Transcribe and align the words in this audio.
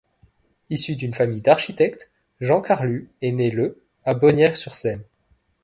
Issu 0.71 0.95
d'une 0.95 1.13
famille 1.13 1.41
d'architectes, 1.41 2.09
Jean 2.39 2.59
Carlu 2.61 3.11
est 3.21 3.31
né 3.31 3.51
le 3.51 3.83
à 4.03 4.15
Bonnières-sur-Seine. 4.15 5.03